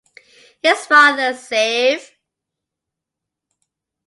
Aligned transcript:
Is 0.63 0.87
father 0.87 1.35
safe? 1.35 2.17